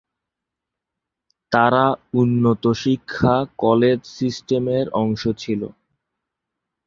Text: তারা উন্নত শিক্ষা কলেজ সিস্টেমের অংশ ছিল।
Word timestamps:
তারা 1.51 1.85
উন্নত 2.13 2.63
শিক্ষা 2.83 3.35
কলেজ 3.57 3.99
সিস্টেমের 4.17 4.85
অংশ 5.01 5.21
ছিল। 5.37 5.61